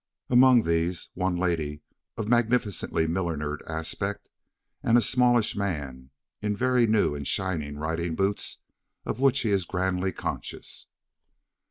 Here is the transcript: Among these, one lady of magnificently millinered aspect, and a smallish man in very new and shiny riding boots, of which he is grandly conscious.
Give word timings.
Among 0.31 0.63
these, 0.63 1.11
one 1.13 1.35
lady 1.35 1.83
of 2.17 2.27
magnificently 2.27 3.05
millinered 3.05 3.61
aspect, 3.69 4.29
and 4.81 4.97
a 4.97 4.99
smallish 4.99 5.55
man 5.55 6.09
in 6.41 6.57
very 6.57 6.87
new 6.87 7.13
and 7.13 7.27
shiny 7.27 7.71
riding 7.71 8.15
boots, 8.15 8.57
of 9.05 9.19
which 9.19 9.41
he 9.41 9.51
is 9.51 9.63
grandly 9.63 10.11
conscious. 10.11 10.87